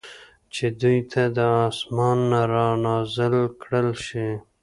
[0.53, 4.29] چې دوی ته د آسمان نه را نازل کړل شي